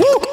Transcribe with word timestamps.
Pull 0.00 0.29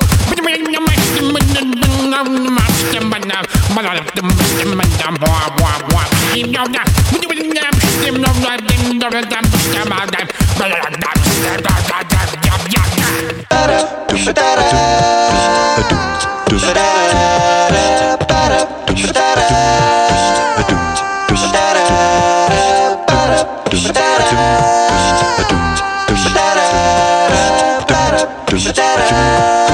up 28.80 29.67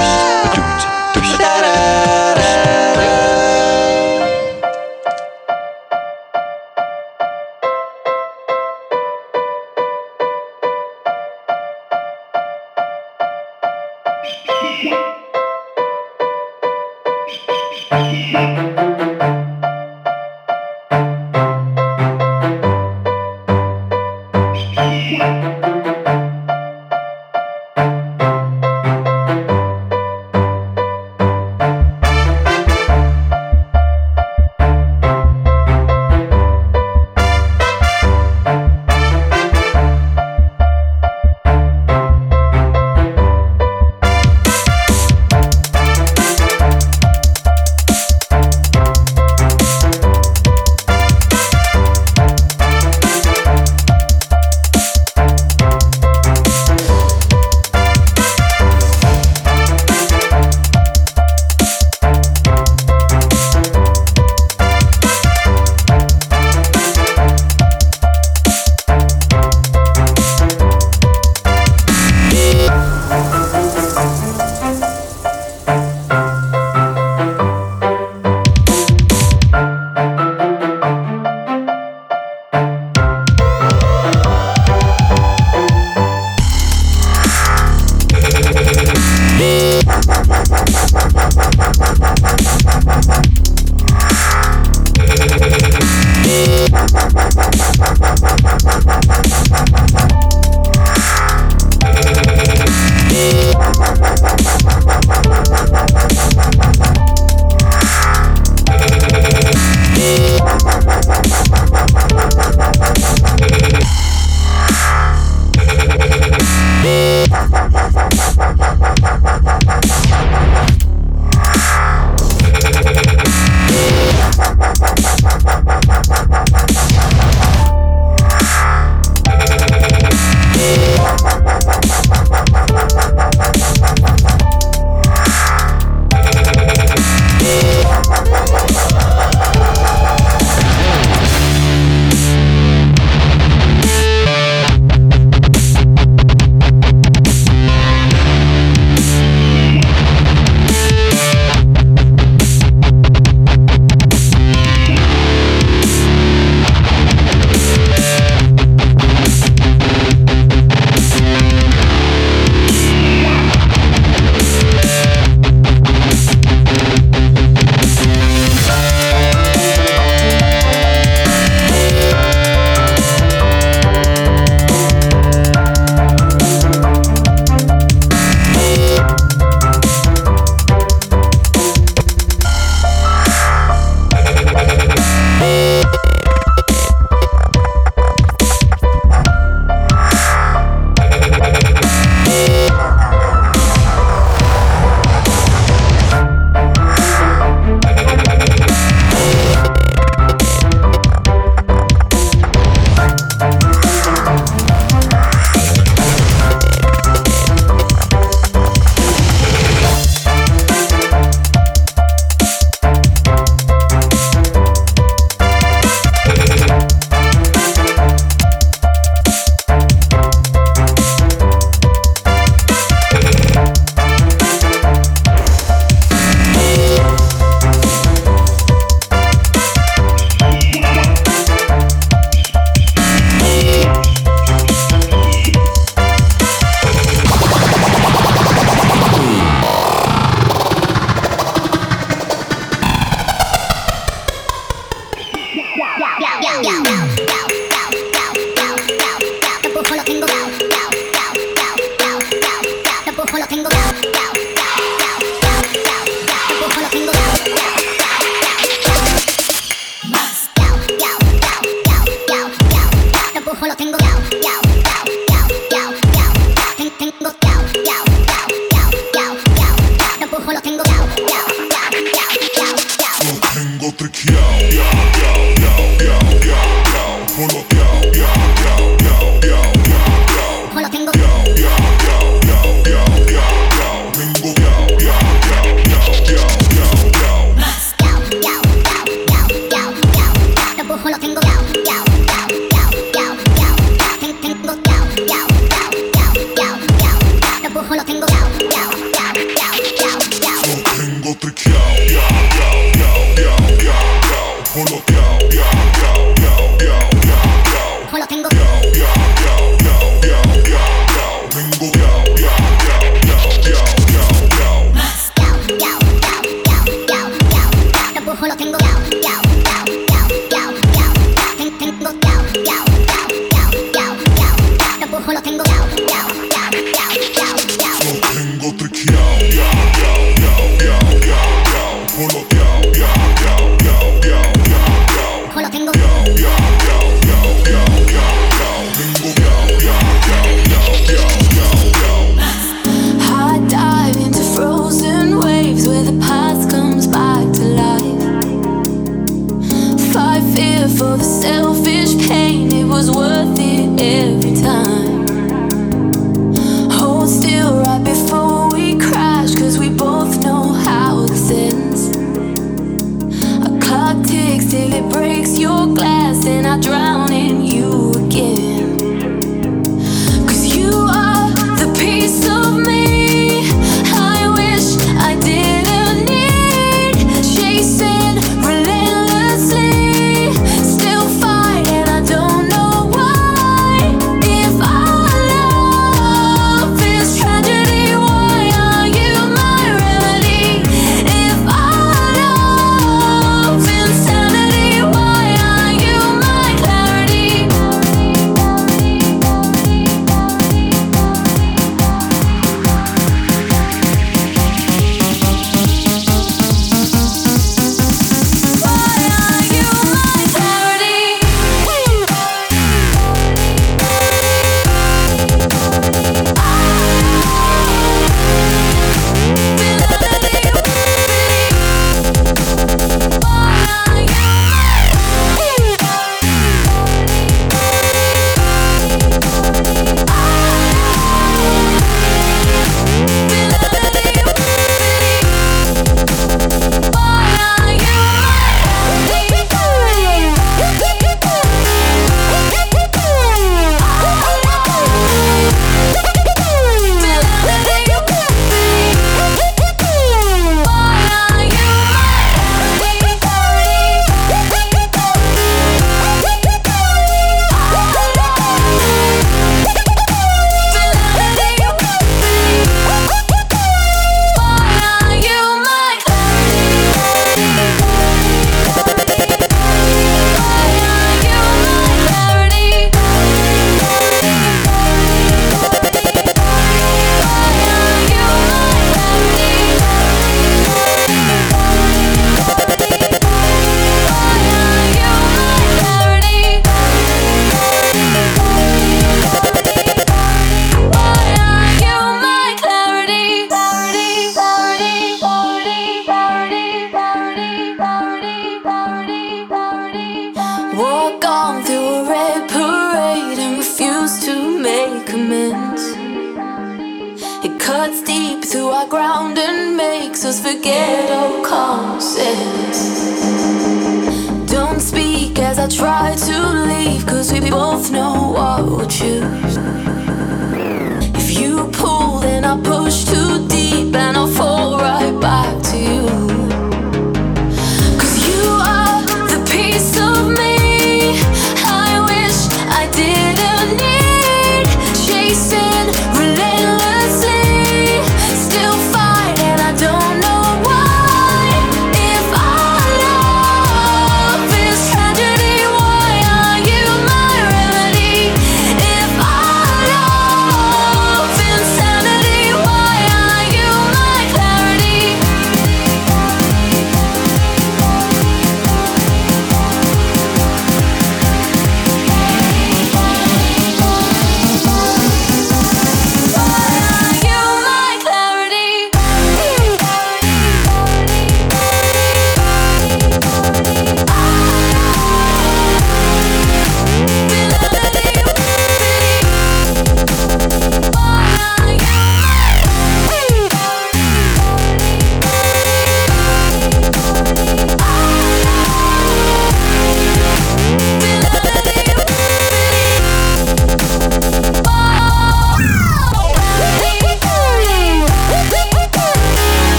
if 521.36 521.60
you 521.60 521.89
pull, 521.92 522.39
then 522.39 522.63
I 522.63 522.75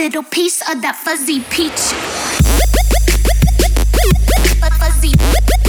little 0.00 0.22
piece 0.22 0.62
of 0.62 0.80
that 0.80 0.96
fuzzy 0.96 1.40
peach. 1.50 1.92
Fuzzy. 4.80 5.59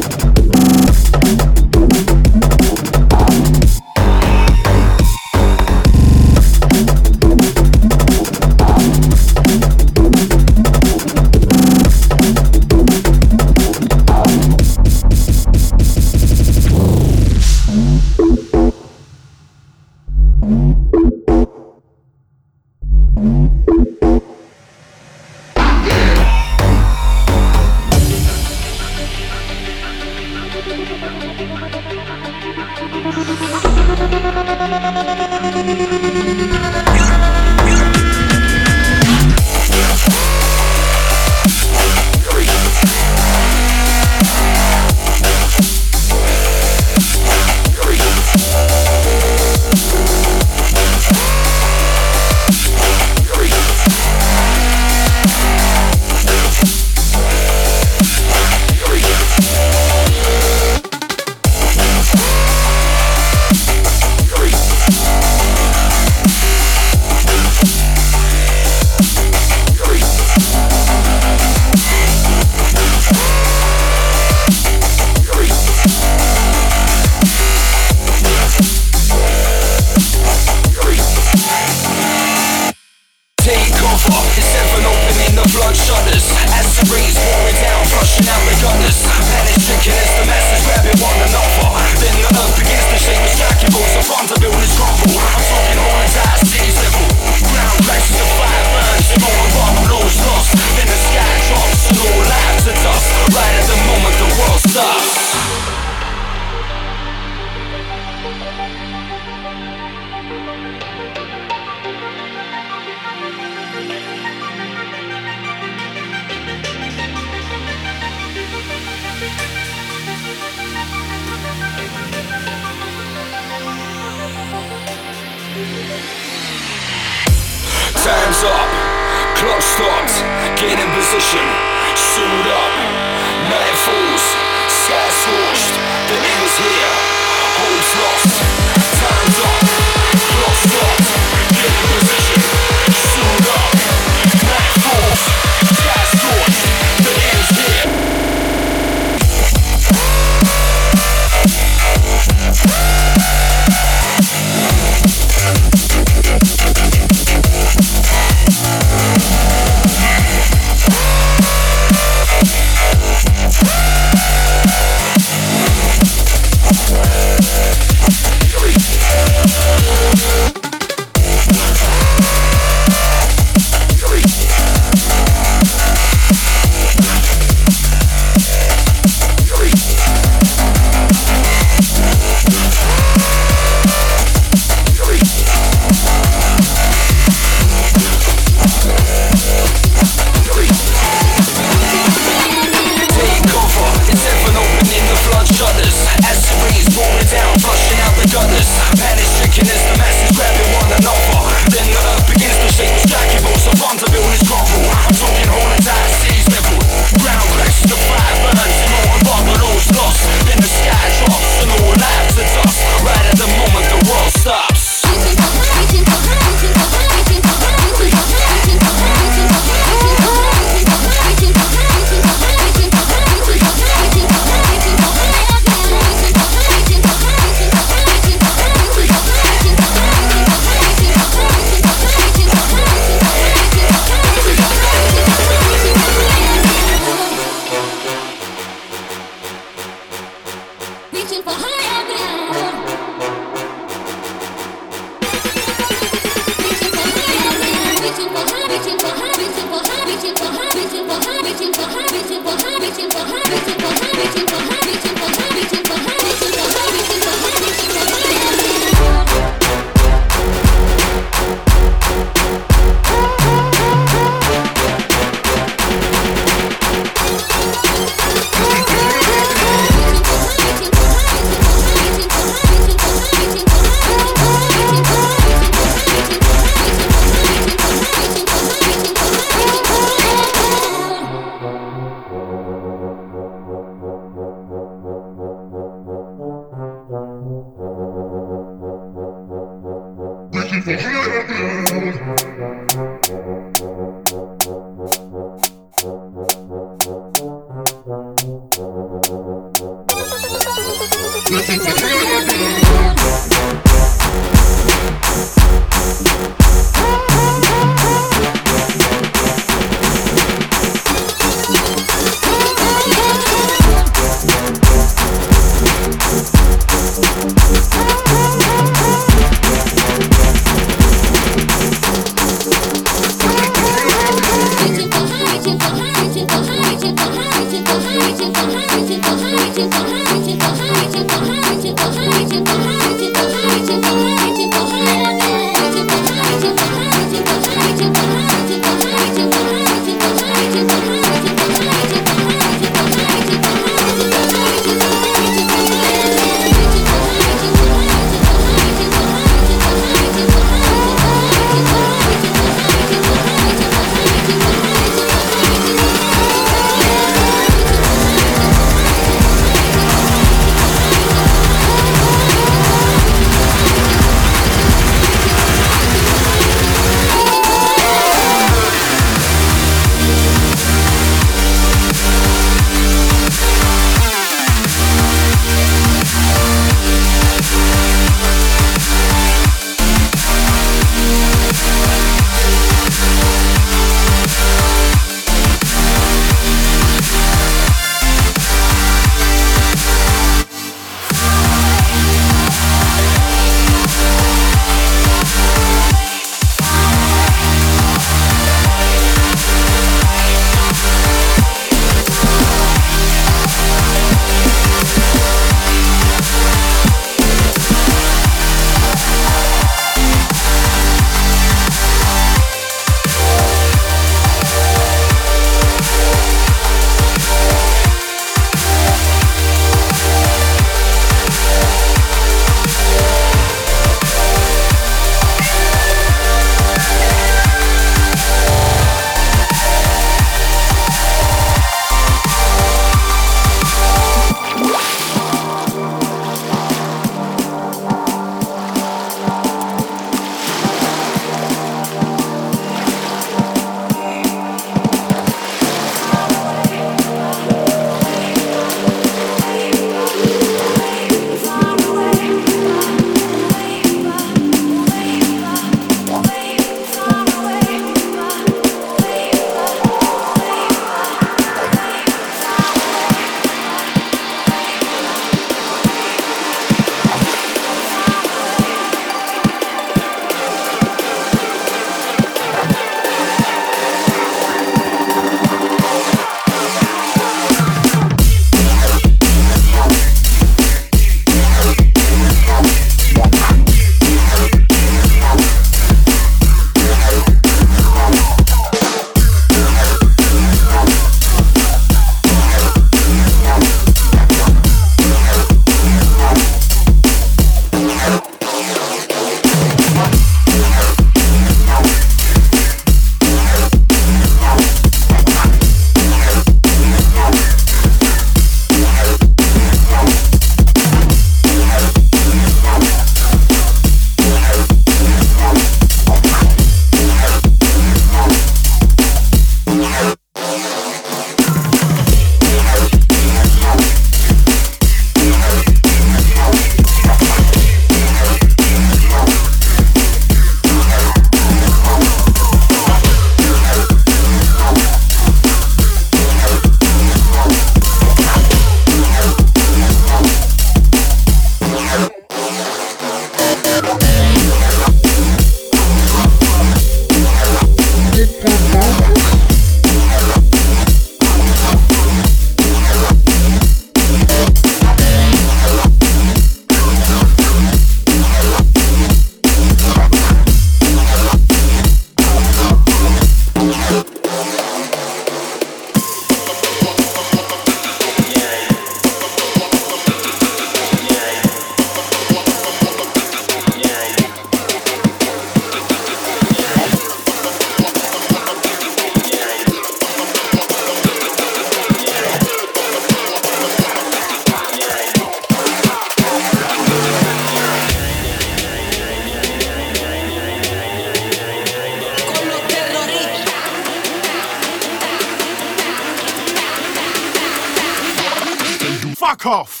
Fuck 599.34 599.66
off! 599.66 600.00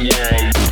Yeah. 0.00 0.69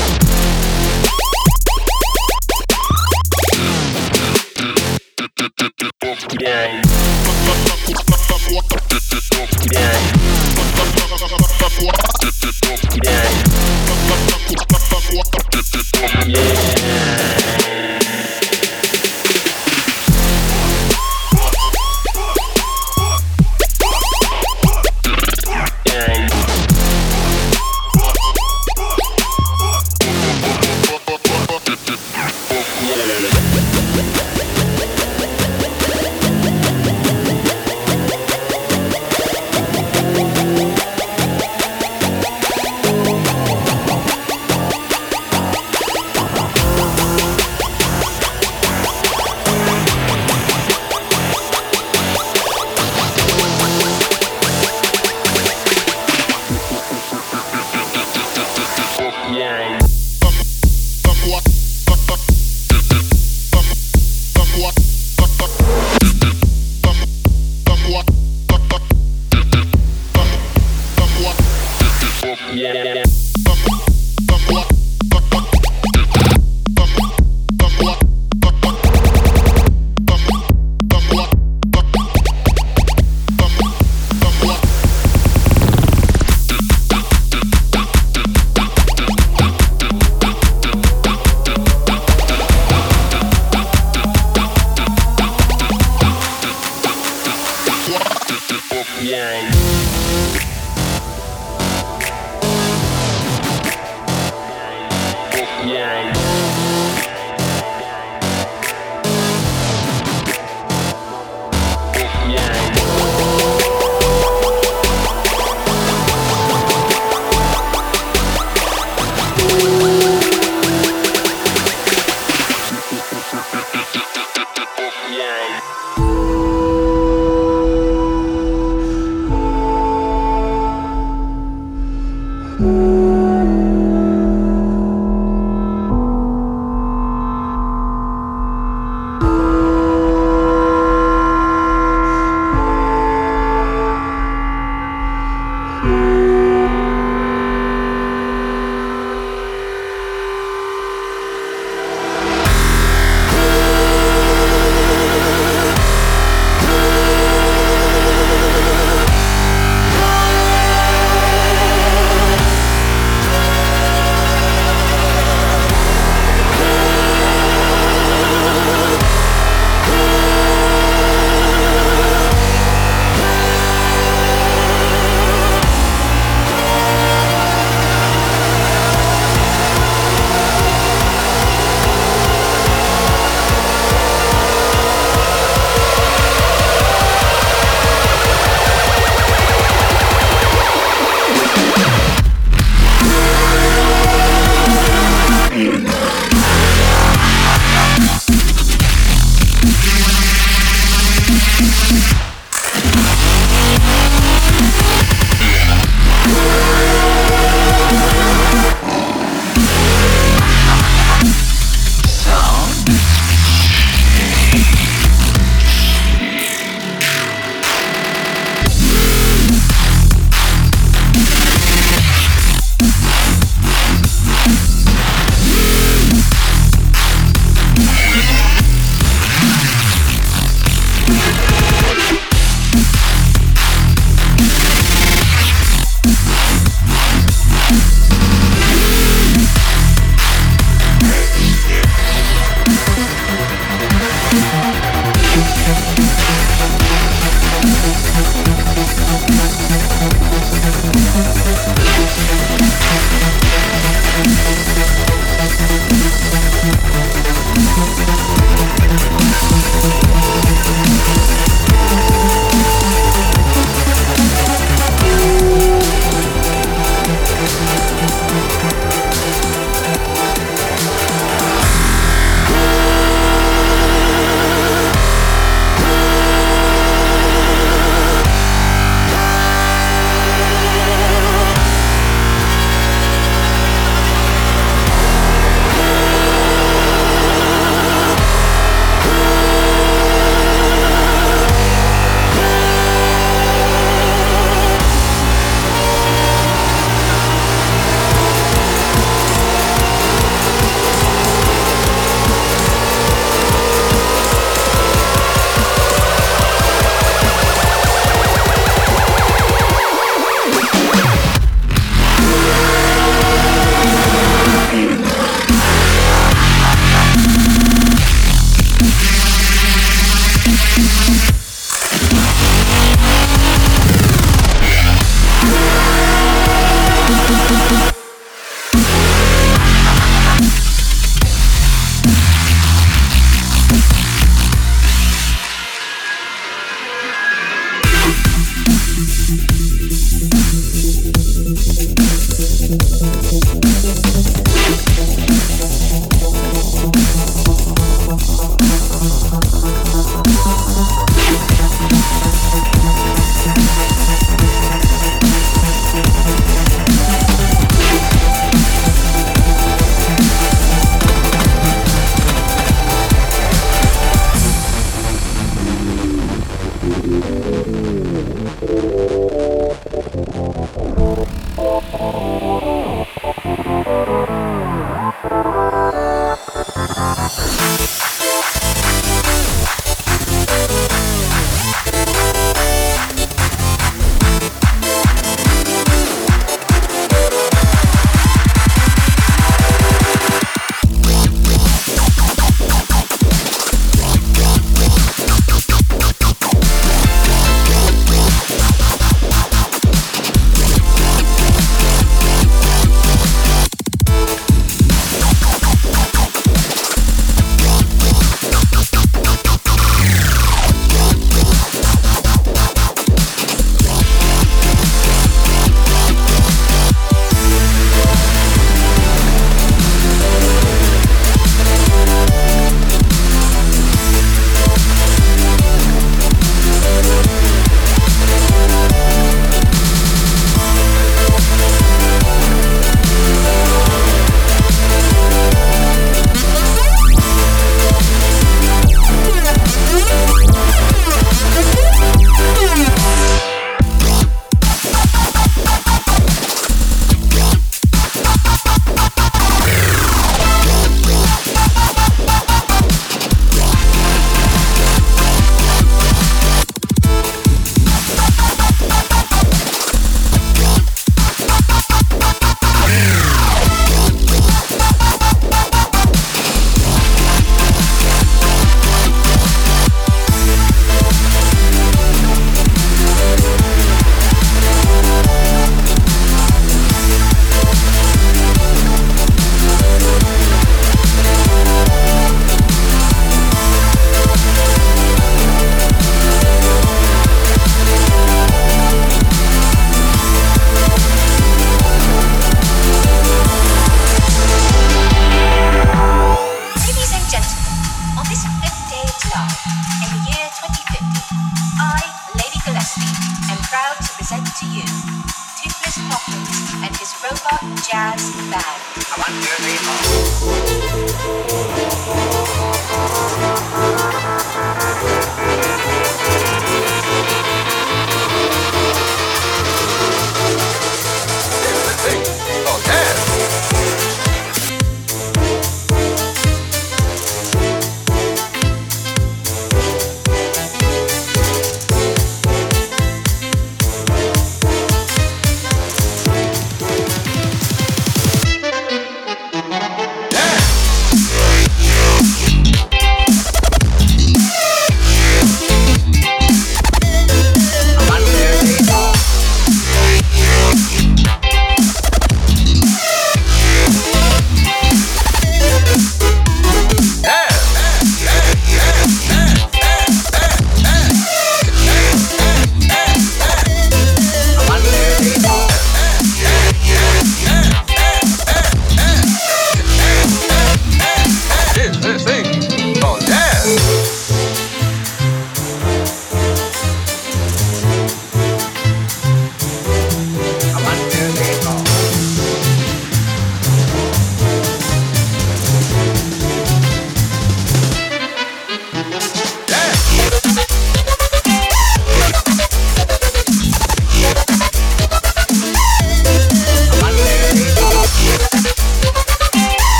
yeah. 105.68 106.17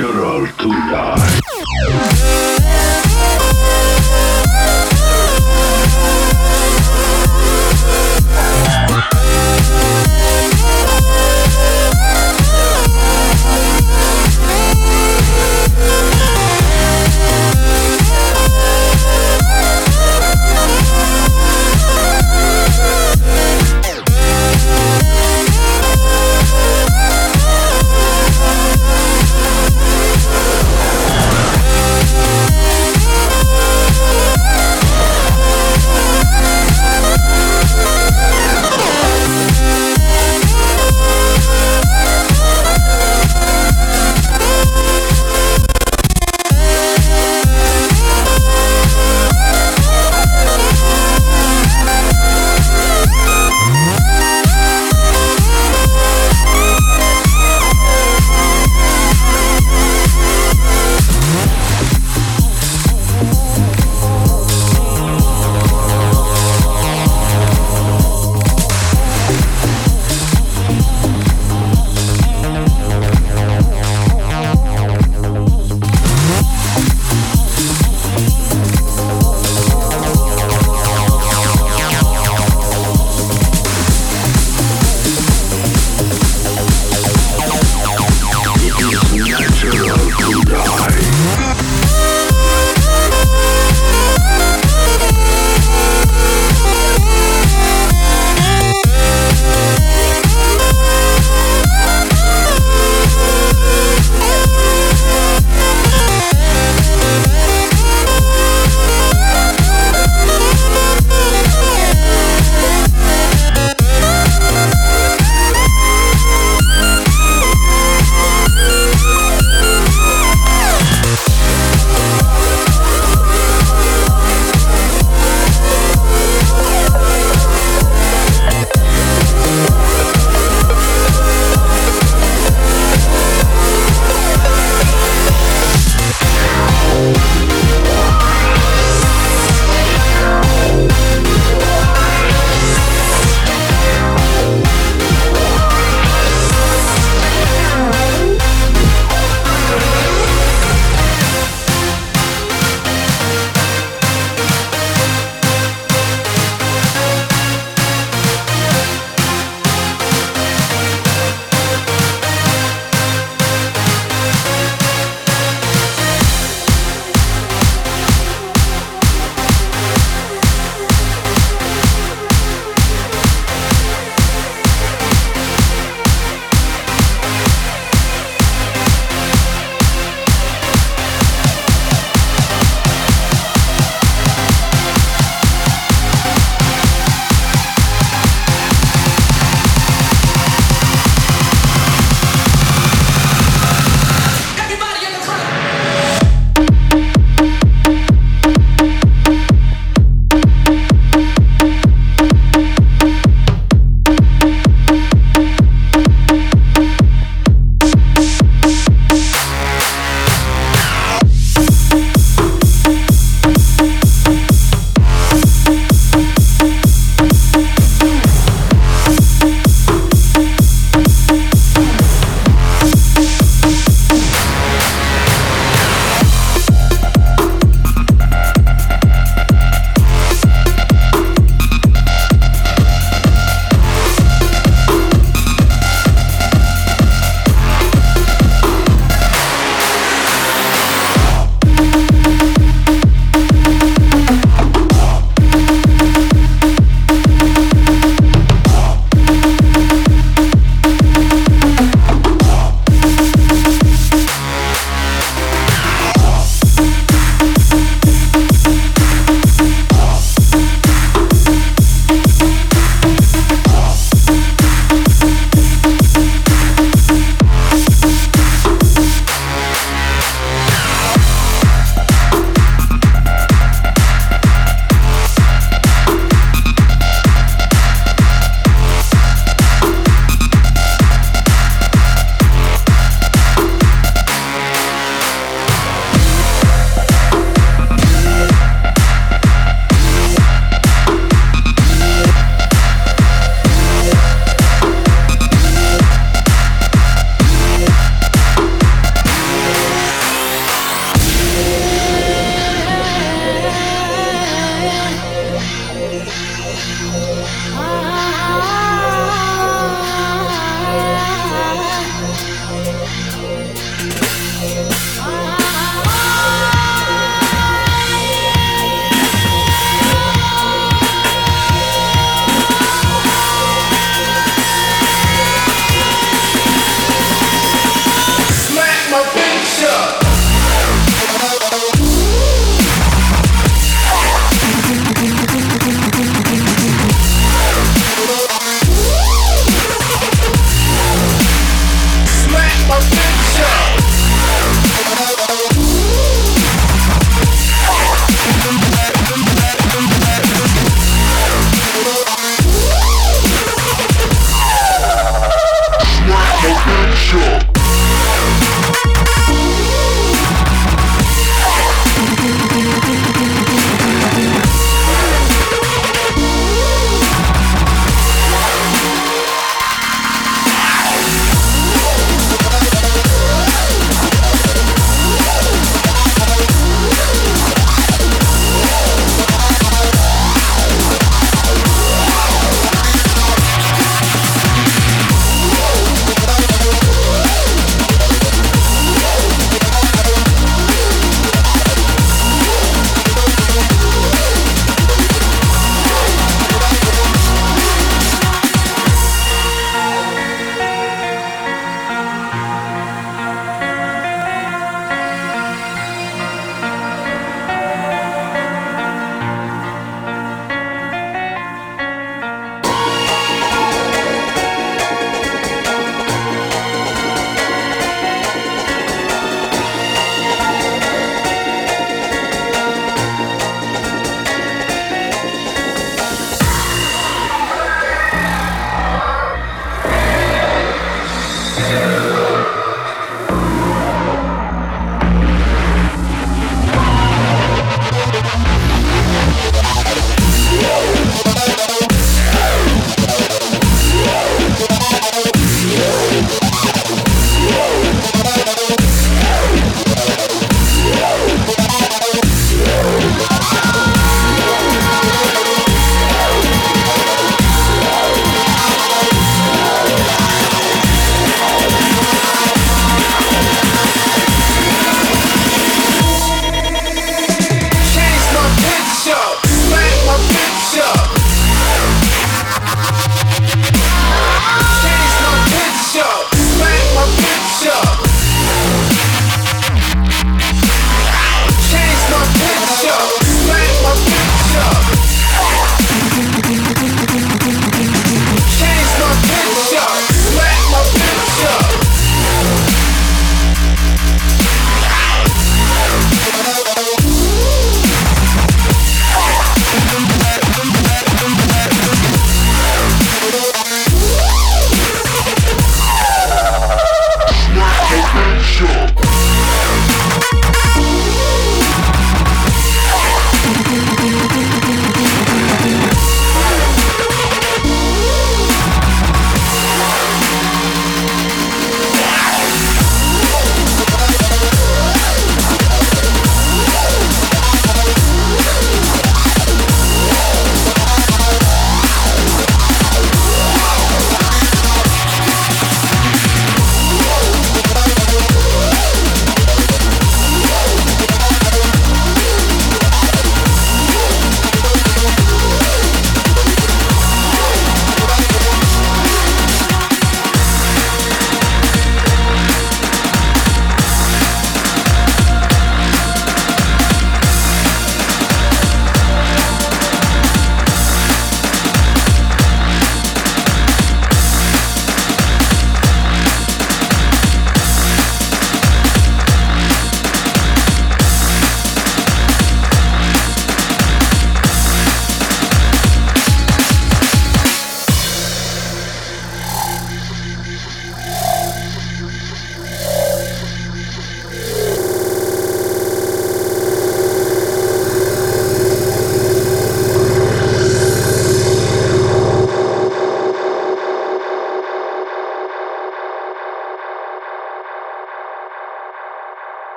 Natural. 0.00 0.49